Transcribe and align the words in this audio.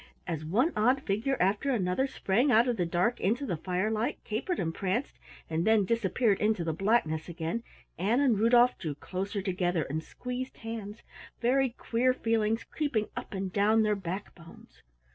As 0.25 0.43
one 0.43 0.73
odd 0.75 1.03
figure 1.03 1.37
after 1.39 1.69
another 1.69 2.07
sprang 2.07 2.51
out 2.51 2.67
of 2.67 2.75
the 2.75 2.87
dark 2.87 3.19
into 3.19 3.45
the 3.45 3.55
firelight, 3.55 4.17
capered 4.23 4.59
and 4.59 4.73
pranced, 4.73 5.19
and 5.47 5.63
then 5.63 5.85
disappeared 5.85 6.39
into 6.39 6.63
the 6.63 6.73
blackness 6.73 7.29
again, 7.29 7.61
Ann 7.99 8.19
and 8.19 8.39
Rudolf 8.39 8.79
drew 8.79 8.95
closer 8.95 9.43
together 9.43 9.83
and 9.83 10.01
squeezed 10.01 10.57
hands, 10.57 11.03
very 11.39 11.69
queer 11.69 12.15
feelings 12.15 12.63
creeping 12.63 13.09
up 13.15 13.35
and 13.35 13.53
down 13.53 13.83
their 13.83 13.95
back 13.95 14.33
bones. 14.33 14.81